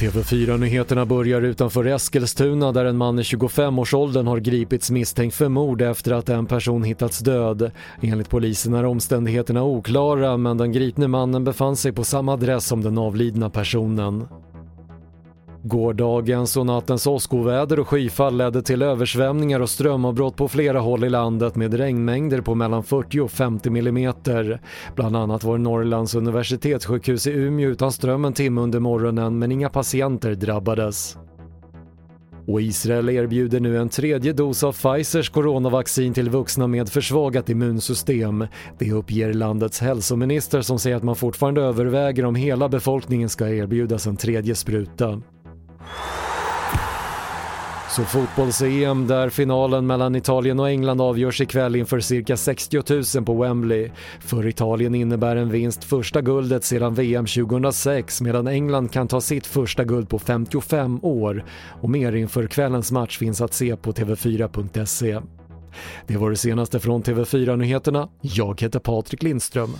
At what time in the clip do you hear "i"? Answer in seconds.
3.18-3.22, 21.04-21.08, 27.26-27.30